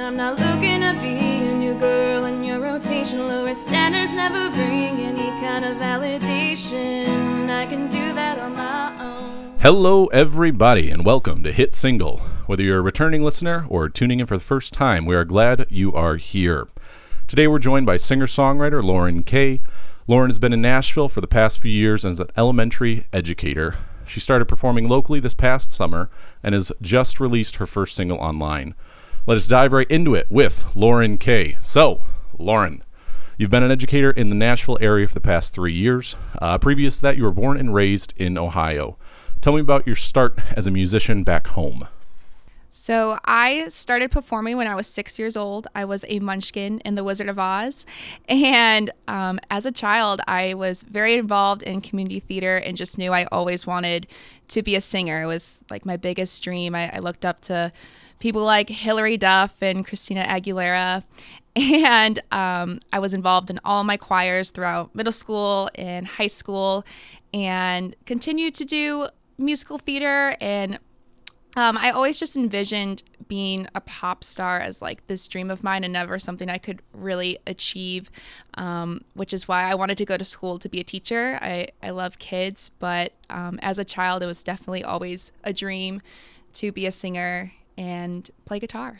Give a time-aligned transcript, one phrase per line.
[0.00, 3.26] I'm not looking to be a new girl in your rotation.
[3.26, 7.50] Lower standards never bring any kind of validation.
[7.50, 9.58] I can do that on my own.
[9.60, 12.18] Hello, everybody, and welcome to Hit Single.
[12.46, 15.66] Whether you're a returning listener or tuning in for the first time, we are glad
[15.68, 16.68] you are here.
[17.26, 19.62] Today, we're joined by singer songwriter Lauren Kaye.
[20.06, 23.74] Lauren has been in Nashville for the past few years as an elementary educator.
[24.06, 26.08] She started performing locally this past summer
[26.42, 28.74] and has just released her first single online.
[29.28, 31.58] Let us dive right into it with Lauren Kaye.
[31.60, 32.00] So,
[32.38, 32.82] Lauren,
[33.36, 36.16] you've been an educator in the Nashville area for the past three years.
[36.40, 38.96] Uh, previous to that, you were born and raised in Ohio.
[39.42, 41.88] Tell me about your start as a musician back home.
[42.70, 45.66] So I started performing when I was six years old.
[45.74, 47.84] I was a munchkin in The Wizard of Oz.
[48.30, 53.12] And um, as a child, I was very involved in community theater and just knew
[53.12, 54.06] I always wanted
[54.48, 55.24] to be a singer.
[55.24, 56.74] It was like my biggest dream.
[56.74, 57.72] I, I looked up to
[58.18, 61.04] people like Hilary Duff and Christina Aguilera.
[61.56, 66.84] And um, I was involved in all my choirs throughout middle school and high school
[67.34, 69.08] and continued to do
[69.38, 70.78] musical theater and
[71.56, 75.82] um, I always just envisioned being a pop star as like this dream of mine
[75.82, 78.12] and never something I could really achieve,
[78.54, 81.36] um, which is why I wanted to go to school to be a teacher.
[81.42, 86.00] I, I love kids, but um, as a child, it was definitely always a dream
[86.54, 88.98] to be a singer and play guitar.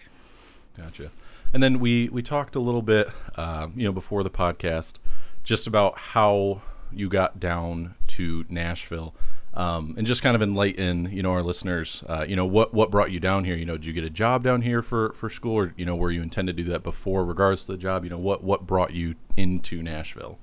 [0.76, 1.10] Gotcha.
[1.52, 4.94] And then we we talked a little bit, uh, you know, before the podcast,
[5.42, 9.14] just about how you got down to Nashville
[9.54, 12.90] um, and just kind of enlighten you know our listeners uh, you know what what
[12.90, 15.28] brought you down here you know did you get a job down here for for
[15.28, 18.04] school or you know were you intended to do that before regards to the job
[18.04, 20.38] you know what what brought you into nashville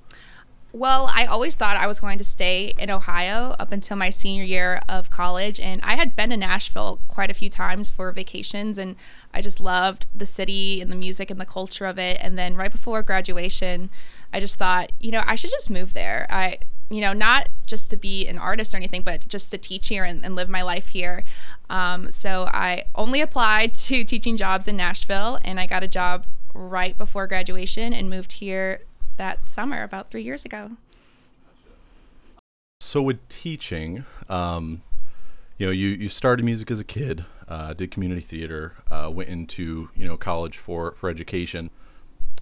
[0.72, 4.44] well, I always thought I was going to stay in Ohio up until my senior
[4.44, 5.58] year of college.
[5.58, 8.76] And I had been to Nashville quite a few times for vacations.
[8.76, 8.96] And
[9.32, 12.18] I just loved the city and the music and the culture of it.
[12.20, 13.90] And then right before graduation,
[14.32, 16.26] I just thought, you know, I should just move there.
[16.28, 16.58] I,
[16.90, 20.04] you know, not just to be an artist or anything, but just to teach here
[20.04, 21.24] and, and live my life here.
[21.70, 26.26] Um, so I only applied to teaching jobs in Nashville and I got a job
[26.52, 28.80] right before graduation and moved here
[29.16, 30.72] that summer about three years ago.
[32.80, 34.82] So with teaching, um,
[35.58, 39.28] you know, you, you started music as a kid, uh, did community theater, uh, went
[39.28, 41.70] into, you know, college for, for education.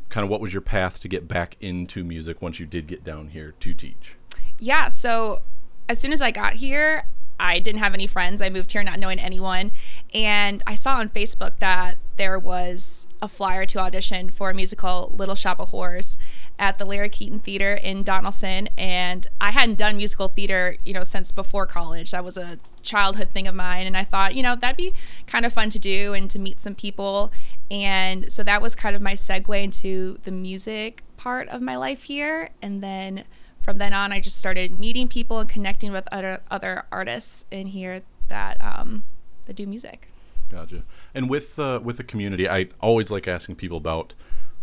[0.09, 3.05] Kind of what was your path to get back into music once you did get
[3.05, 4.17] down here to teach?
[4.59, 4.89] Yeah.
[4.89, 5.43] So
[5.89, 7.07] as soon as I got here,
[7.39, 8.41] I didn't have any friends.
[8.41, 9.73] I moved here not knowing anyone.
[10.13, 15.13] And I saw on Facebook that there was a flyer to audition for a musical
[15.17, 16.17] Little Shop of Horrors
[16.59, 18.69] at the Larry Keeton Theater in Donelson.
[18.79, 22.11] And I hadn't done musical theater, you know, since before college.
[22.13, 23.87] That was a childhood thing of mine.
[23.87, 24.93] And I thought, you know, that'd be
[25.27, 27.33] kind of fun to do and to meet some people.
[27.71, 32.05] And so that was kind of my segue into the music part of my life
[32.05, 32.51] here.
[32.63, 33.25] And then
[33.63, 37.69] from then on, I just started meeting people and connecting with other other artists in
[37.69, 39.05] here that um,
[39.47, 40.09] that do music.
[40.51, 40.85] Gotcha.
[41.15, 44.15] And with uh, with the community, I always like asking people about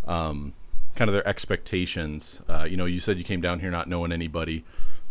[0.08, 0.53] um,
[0.96, 2.41] kind of their expectations.
[2.50, 4.63] Uh, you know, you said you came down here not knowing anybody.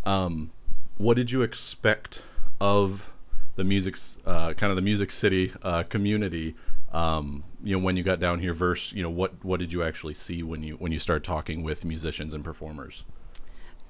[0.05, 0.51] Um,
[0.99, 2.23] what did you expect
[2.61, 3.13] of
[3.57, 3.97] the music,
[4.27, 6.55] uh, kind of the Music City uh, community?
[6.93, 9.83] Um, you know, when you got down here, versus you know, what what did you
[9.83, 13.05] actually see when you when you start talking with musicians and performers?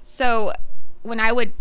[0.02, 0.52] So
[1.02, 1.52] when I would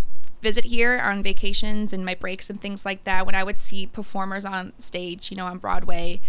[0.41, 3.85] visit here on vacations and my breaks and things like that, when I would see
[3.87, 6.21] performers on stage, you know, on Broadway,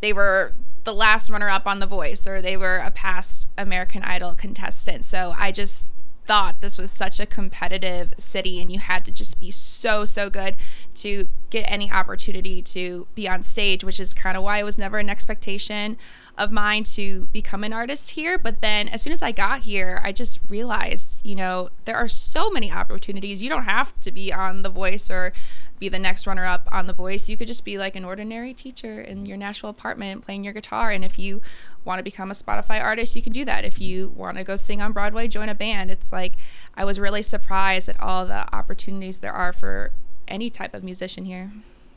[0.00, 0.54] they were
[0.86, 5.04] the last runner up on The Voice or they were a past American Idol contestant.
[5.04, 5.90] So I just
[6.26, 10.28] thought this was such a competitive city and you had to just be so so
[10.28, 10.56] good
[10.92, 14.76] to get any opportunity to be on stage which is kind of why it was
[14.76, 15.96] never an expectation
[16.36, 20.00] of mine to become an artist here but then as soon as i got here
[20.02, 24.32] i just realized you know there are so many opportunities you don't have to be
[24.32, 25.32] on the voice or
[25.78, 27.28] be the next runner up on The Voice.
[27.28, 30.90] You could just be like an ordinary teacher in your Nashville apartment playing your guitar.
[30.90, 31.42] And if you
[31.84, 33.64] want to become a Spotify artist, you can do that.
[33.64, 35.90] If you want to go sing on Broadway, join a band.
[35.90, 36.34] It's like
[36.74, 39.92] I was really surprised at all the opportunities there are for
[40.28, 41.52] any type of musician here.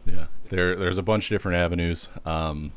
[0.05, 2.09] Yeah, there there's a bunch of different avenues.
[2.25, 2.71] Um,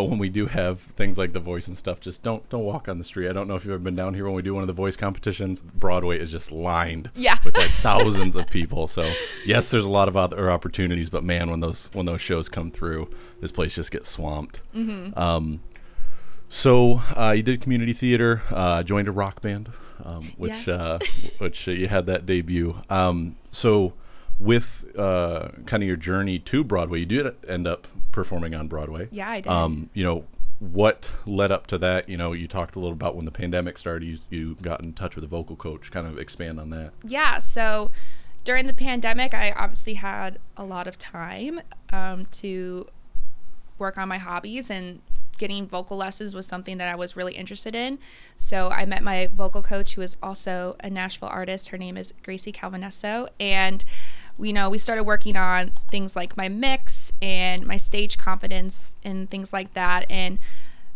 [0.00, 2.88] but when we do have things like the voice and stuff, just don't don't walk
[2.88, 3.28] on the street.
[3.28, 4.72] I don't know if you've ever been down here when we do one of the
[4.72, 5.60] voice competitions.
[5.60, 7.36] Broadway is just lined yeah.
[7.44, 8.86] with like thousands of people.
[8.86, 9.12] So
[9.44, 12.70] yes, there's a lot of other opportunities, but man, when those when those shows come
[12.70, 13.10] through,
[13.40, 14.62] this place just gets swamped.
[14.74, 15.18] Mm-hmm.
[15.18, 15.60] Um,
[16.48, 19.70] so uh, you did community theater, uh, joined a rock band,
[20.02, 20.68] um, which Yes.
[20.68, 20.98] uh,
[21.38, 22.76] which uh, you had that debut.
[22.88, 23.92] Um, so
[24.38, 29.08] with uh, kind of your journey to Broadway, you did end up performing on Broadway.
[29.10, 29.50] Yeah, I did.
[29.50, 30.24] Um, you know,
[30.58, 32.08] what led up to that?
[32.08, 34.06] You know, you talked a little about when the pandemic started.
[34.06, 35.90] You you got in touch with a vocal coach.
[35.90, 36.92] Kind of expand on that.
[37.02, 37.38] Yeah.
[37.38, 37.90] So
[38.44, 41.60] during the pandemic, I obviously had a lot of time
[41.92, 42.86] um, to
[43.78, 45.00] work on my hobbies and
[45.38, 47.98] getting vocal lessons was something that I was really interested in.
[48.36, 51.68] So I met my vocal coach, who is also a Nashville artist.
[51.68, 53.26] Her name is Gracie Calvinesso.
[53.40, 53.82] And,
[54.38, 59.30] you know, we started working on things like my mix and my stage confidence and
[59.30, 60.06] things like that.
[60.10, 60.38] And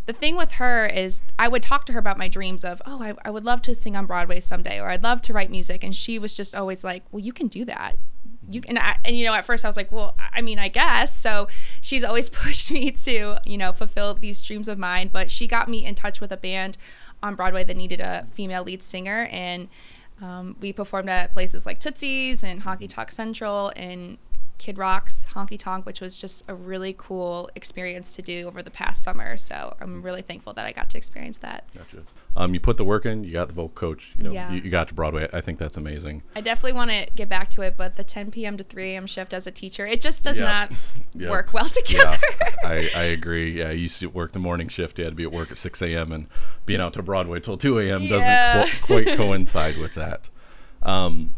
[0.07, 3.03] the thing with her is I would talk to her about my dreams of, oh,
[3.03, 5.83] I, I would love to sing on Broadway someday, or I'd love to write music.
[5.83, 7.97] And she was just always like, well, you can do that.
[8.51, 11.17] You can and you know at first i was like well i mean i guess.
[11.17, 11.49] So
[11.81, 15.09] she's always pushed me to you know fulfill these dreams of mine.
[15.11, 16.77] But she got me in touch with a band
[17.23, 19.29] on broadway that needed a female lead singer.
[19.31, 19.69] And
[20.21, 23.73] um, we performed at places like tootsie's and Honky Tonk Central.
[23.77, 24.19] And
[24.59, 28.71] Kid Rock's Honky Tonk, which was just a really cool experience to do over the
[28.71, 29.37] past summer.
[29.37, 31.65] So I'm really thankful that I got to experience that.
[31.77, 32.03] Gotcha.
[32.37, 33.25] Um, you put the work in.
[33.25, 34.13] You got the vocal coach.
[34.17, 34.53] You know, Yeah.
[34.53, 35.29] you, you got to Broadway.
[35.33, 36.23] I think that's amazing.
[36.35, 38.57] I definitely want to get back to it, but the 10 p.m.
[38.57, 39.07] to 3 a.m.
[39.07, 40.45] shift as a teacher, it just does Yeah.
[40.45, 40.73] not
[41.15, 41.31] Yeah.
[41.31, 42.19] work well Yeah, together.
[42.65, 43.59] I, I agree.
[43.59, 44.99] Yeah, I used to work the morning shift.
[44.99, 46.11] You had to be at work at 6 a.m.
[46.13, 46.27] and
[46.65, 48.09] being out to Broadway till 2 a.m.
[48.09, 50.31] Doesn't qu- quite coincide with that.
[50.83, 51.33] Um,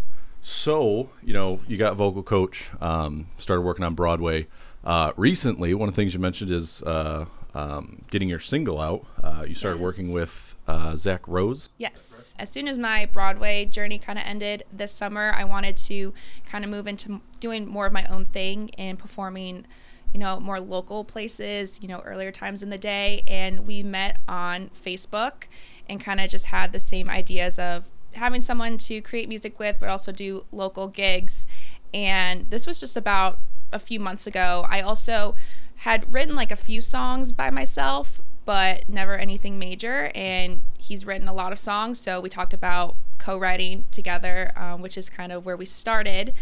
[0.49, 4.47] so, you know, you got vocal coach, um, started working on Broadway.
[4.85, 9.05] Uh, recently, one of the things you mentioned is uh, um, getting your single out.
[9.21, 9.83] Uh, you started Yes.
[9.85, 11.71] working with uh, Zach Rose.
[11.79, 12.33] Yes.
[12.39, 16.15] As soon as my Broadway journey kind of ended this summer, I wanted to
[16.49, 19.67] kind of move into doing more of my own thing and performing,
[20.15, 23.25] you know, more local places, you know, earlier times in the day.
[23.27, 25.49] And we met on Facebook
[25.89, 29.77] and kind of just had the same ideas of having someone to create music with,
[29.81, 31.47] but also do local gigs.
[31.93, 33.39] And this was just about
[33.73, 34.67] a few months ago.
[34.69, 35.35] I also
[35.77, 40.11] had written like a few songs by myself, but never anything major.
[40.15, 42.01] And he's written a lot of songs.
[42.01, 46.33] So we talked about co writing together, um, which is kind of where we started.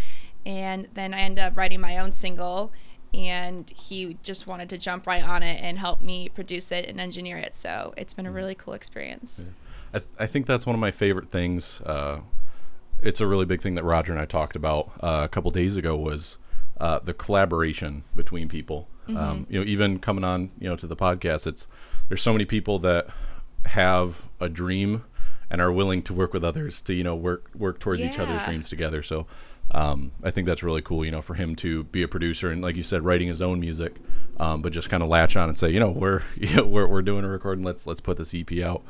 [0.46, 2.72] And then I ended up writing my own single.
[3.12, 7.00] And he just wanted to jump right on it and help me produce it and
[7.00, 7.54] engineer it.
[7.54, 9.46] So it's been a really cool experience.
[9.94, 11.80] I, th- I think that's one of my favorite things.
[11.80, 12.20] Uh,
[13.00, 15.76] it's a really big thing that Roger and I talked about uh, a couple days
[15.76, 16.38] ago was
[16.80, 18.88] uh, the collaboration between people.
[19.08, 21.68] Um, you know, even coming on, you know, to the podcast, it's
[22.08, 23.06] there's so many people that
[23.66, 25.04] have a dream
[25.50, 28.42] and are willing to work with others to you know work work towards each other's
[28.44, 29.02] dreams together.
[29.02, 29.26] So
[29.70, 31.04] um, I think that's really cool.
[31.04, 33.60] You know, for him to be a producer and like you said, writing his own
[33.60, 33.96] music,
[34.38, 36.86] um, but just kind of latch on and say, you know, we're you know, we're
[36.86, 37.62] we're doing a recording.
[37.62, 38.82] Let's let's put this EP out,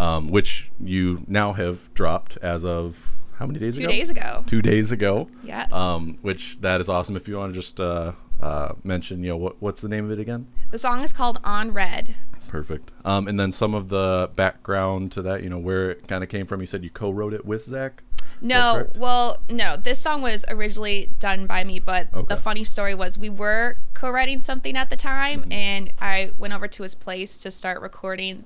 [0.00, 3.92] um, which you now have dropped as of how many days Two ago?
[3.92, 4.44] days ago.
[4.46, 5.28] Two days ago.
[5.44, 5.72] Yes.
[5.72, 7.16] Um, which that is awesome.
[7.16, 8.12] If you want to just uh,
[8.42, 10.46] uh, mention, you know, what what's the name of it again?
[10.70, 12.14] The song is called On Read.
[12.48, 12.90] Perfect.
[13.04, 16.28] Um, and then some of the background to that, you know, where it kind of
[16.30, 16.60] came from.
[16.60, 18.02] You said you co-wrote it with Zach.
[18.42, 19.76] No, well, no.
[19.76, 22.26] This song was originally done by me, but Okay.
[22.34, 25.52] the funny story was we were co-writing something at the time, Mm-hmm.
[25.52, 28.44] and I went over to his place to start recording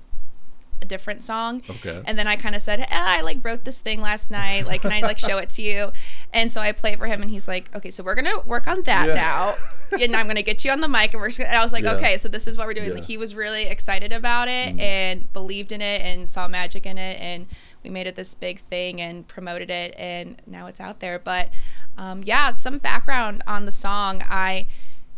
[0.81, 1.61] a different song.
[1.69, 2.01] Okay.
[2.05, 4.65] And then I kind of said, eh, "I like wrote this thing last night.
[4.67, 5.91] Like, can I like show it to you?"
[6.33, 8.67] And so I play it for him, and he's like, "Okay, so we're gonna work
[8.67, 9.13] on that Yeah.
[9.15, 9.55] now."
[10.01, 11.27] and I'm gonna get you on the mic, and we're.
[11.29, 11.93] Just gonna, and I was like, Yeah.
[11.93, 12.95] "Okay, so this is what we're doing." Yeah.
[12.95, 14.81] Like, he was really excited about it Mhm.
[14.81, 17.47] and believed in it and saw magic in it, and
[17.83, 21.19] we made it this big thing and promoted it, and now it's out there.
[21.19, 21.49] But
[21.97, 24.21] um, yeah, some background on the song.
[24.27, 24.67] I,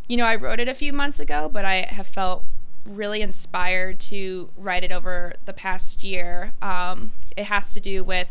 [0.08, 2.44] you know, I wrote it a few months ago, but I have felt
[2.88, 6.54] really inspired to write it over the past year.
[6.62, 8.30] Um, it has to do with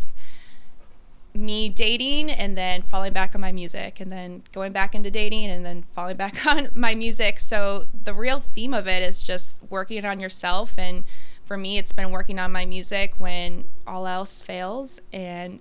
[1.35, 5.45] me dating and then falling back on my music and then going back into dating
[5.45, 7.39] and then falling back on my music.
[7.41, 11.05] So the real theme of it is just working on yourself and
[11.45, 15.61] for me it's been working on my music when all else fails and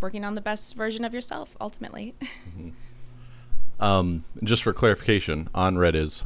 [0.00, 2.14] working on the best version of yourself ultimately.
[3.78, 6.24] Um, just for clarification, on read is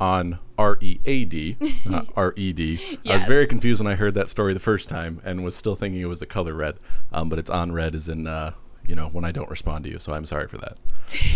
[0.00, 2.98] on R E A D, not R E D.
[3.08, 5.76] I was very confused when I heard that story the first time and was still
[5.76, 6.78] thinking it was the color red.
[7.12, 8.52] Um, but it's on read is in uh,
[8.86, 9.98] you know when I don't respond to you.
[9.98, 10.76] So I'm sorry for that.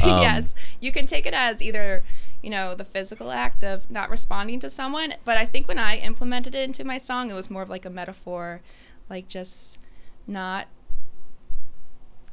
[0.02, 2.02] Um, yes, you can take it as either,
[2.42, 5.96] you know, the physical act of not responding to someone, but I think when I
[5.96, 8.60] implemented it into my song, it was more of like a metaphor,
[9.08, 9.78] like just
[10.26, 10.66] not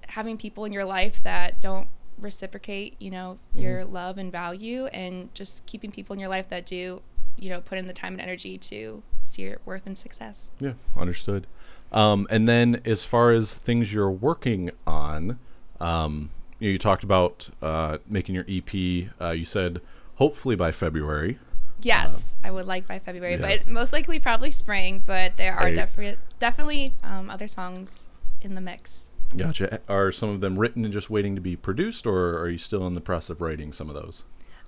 [0.10, 1.88] having people in your life that don't
[2.20, 6.66] reciprocate, you know, your love and value and just keeping people in your life that
[6.66, 7.02] do,
[7.38, 10.52] you know, put in the time and energy to see your worth and success.
[10.60, 11.48] Yeah, understood.
[11.92, 15.40] Um, and then as far as things you're working on,
[15.80, 19.10] um, you, know, you talked about uh, making your EP.
[19.20, 19.82] Uh, you said
[20.16, 21.40] hopefully by February.
[21.82, 23.64] Yes, I would like by February, yes.
[23.64, 25.02] but most likely probably spring.
[25.06, 28.08] But there are definitely definitely um, other songs
[28.42, 29.09] in the mix.
[29.36, 29.80] Gotcha.
[29.88, 32.86] Are some of them written and just waiting to be produced, or are you still
[32.88, 34.24] in the process of writing some of those?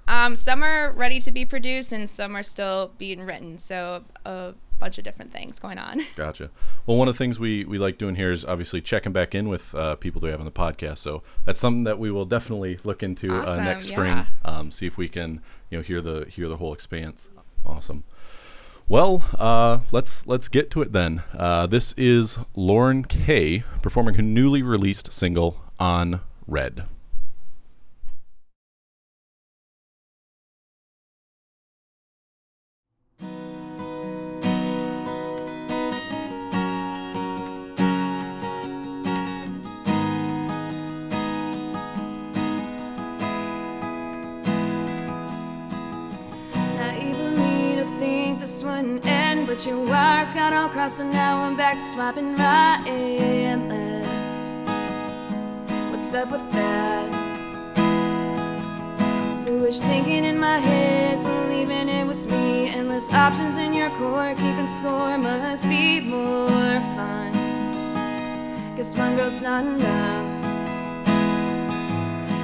[0.08, 3.58] Um, some are ready to be produced, and some are still being written.
[3.60, 6.02] So a bunch of different things going on.
[6.16, 6.50] Gotcha.
[6.86, 9.48] Well, one of the things we, we like doing here is obviously checking back in
[9.48, 10.98] with uh, people that we have on the podcast.
[10.98, 13.96] So that's something that we will definitely look into uh, Awesome, next yeah.
[13.96, 14.26] spring.
[14.44, 17.30] Um, see if we can you know hear the hear the whole expanse.
[17.66, 18.04] Awesome.
[18.92, 21.24] Well, uh, let's let's get to it then.
[21.34, 26.84] Uh, this is Lauren Kaye performing her newly released single on Read.
[48.82, 52.84] Wouldn't end, but your wires got all crossed, so now I'm back to swapping right
[52.88, 54.10] and left.
[55.92, 57.08] What's up with that?
[59.46, 62.70] Foolish thinking in my head, believing it was me.
[62.70, 67.34] Endless options in your core, keeping score must be more fun.
[68.76, 70.46] Guess one girl's not enough.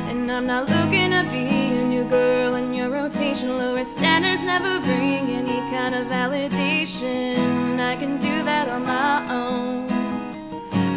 [0.10, 1.57] And I'm not looking to be
[4.60, 7.80] never bring any kind of validation.
[7.80, 9.88] I can do that on my own.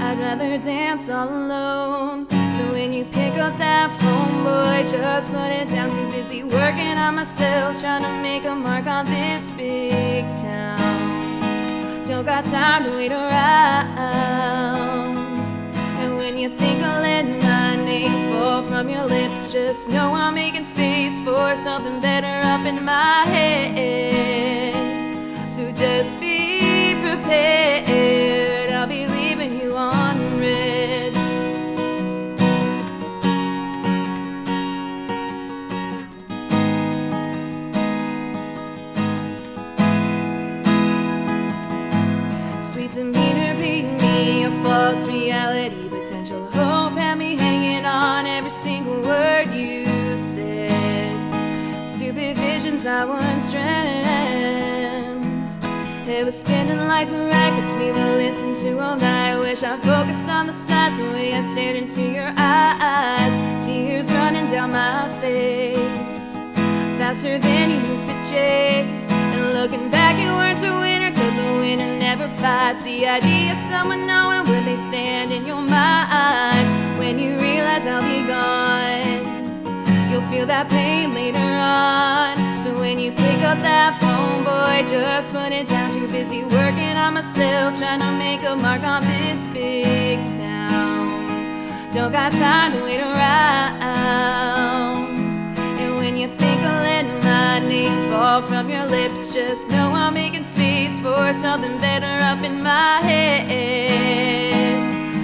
[0.00, 2.26] I'd rather dance all alone.
[2.30, 5.90] So when you pick up that phone, boy, just put it down.
[5.90, 12.06] Too busy working on myself, trying to make a mark on this big town.
[12.06, 14.00] Don't got time to wait around.
[16.00, 20.34] And when you think I'll let my name fall from your lips, just know I'm
[20.34, 22.39] making space for something better
[22.70, 24.74] in my head.
[25.50, 27.59] So just be prepared.
[52.80, 54.88] Visions I once dreamt.
[56.08, 59.38] It was spinning like the records we would listen to all night.
[59.38, 63.36] Wish I focused on the signs the way I stared into your eyes.
[63.64, 66.32] Tears running down my face
[66.96, 69.10] faster than you used to chase.
[69.12, 72.82] And looking back, you weren't a winner, cause a winner never fights.
[72.84, 76.98] The idea of someone knowing where they stand in your mind.
[76.98, 78.49] When you realize I'll be gone,
[80.30, 82.38] feel that pain later on.
[82.62, 85.92] So when you pick up that phone, boy, just put it down.
[85.92, 91.90] Too busy working on myself, trying to make a mark on this big town.
[91.92, 93.82] Don't got time to wait around.
[95.82, 100.14] And when you think I'll let my name fall from your lips, just know I'm
[100.14, 103.32] making space for something better up in my head.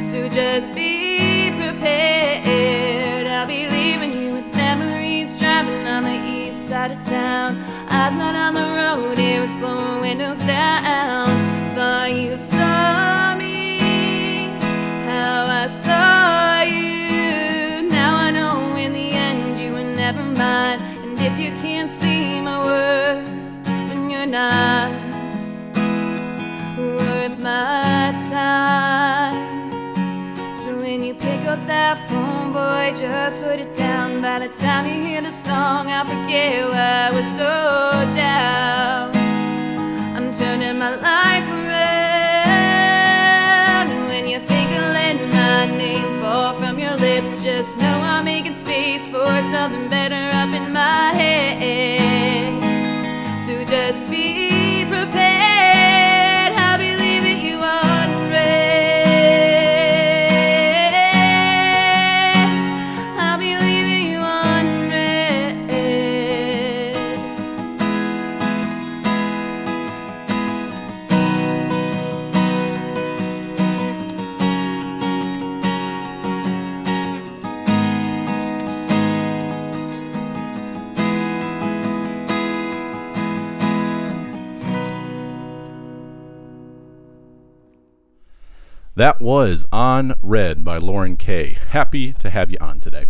[0.08, 3.28] So just be prepared.
[3.28, 3.68] I'll be
[6.86, 7.56] side of town.
[7.88, 11.26] Eyes not on the road, it was blowing windows down.
[11.74, 13.78] Thought you saw me,
[15.04, 17.88] how I saw you.
[17.90, 20.80] Now I know in the end you were never mine.
[21.02, 24.90] And if you can't see my worth, then you're not
[26.78, 29.36] worth my time.
[30.56, 33.95] So when you pick up that phone, boy, just put it down.
[34.22, 39.14] By the time you hear the song, I'll forget why I was so down.
[40.16, 41.76] I'm turning my life around.
[44.08, 48.54] When you think of letting my name fall from your lips, just know I'm making
[48.54, 52.62] space for something better up in my head.
[53.44, 54.45] So just be
[88.96, 91.58] That was On Read by Lauren Kaye.
[91.68, 93.04] Happy to have you on today.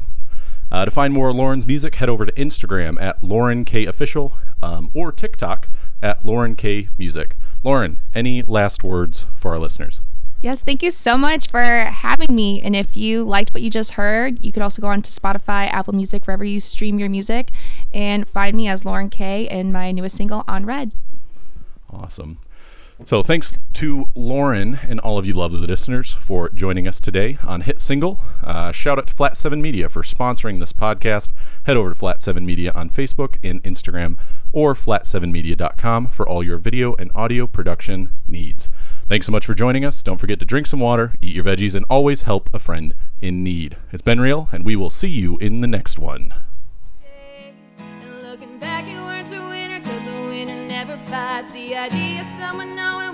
[0.68, 4.90] Uh, to find more Lauren's music, head over to Instagram at Lauren Kaye Official um,
[4.94, 5.68] or TikTok
[6.02, 7.36] at Lauren Kaye Music.
[7.62, 10.00] Lauren, any last words for our listeners?
[10.40, 12.60] Yes, thank you so much for having me.
[12.60, 15.68] And if you liked what you just heard, you could also go on to Spotify,
[15.68, 17.52] Apple Music, wherever you stream your music,
[17.92, 20.90] and find me as Lauren Kaye and my newest single, On Read.
[21.88, 22.38] Awesome.
[23.04, 27.60] So thanks to Lauren and all of you lovely listeners for joining us today on
[27.60, 28.18] Hit Single.
[28.42, 31.28] Uh, shout out to Flat 7 Media for sponsoring this podcast.
[31.64, 34.16] Head over to Flat 7 Media on Facebook and Instagram
[34.50, 38.70] or flat7media.com for all your video and audio production needs.
[39.08, 40.02] Thanks so much for joining us.
[40.02, 43.44] Don't forget to drink some water, eat your veggies, and always help a friend in
[43.44, 43.76] need.
[43.92, 46.32] It's been real, and we will see you in the next one.
[51.86, 53.05] Idea someone knowing